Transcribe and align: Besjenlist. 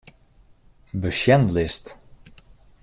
Besjenlist. 1.01 1.85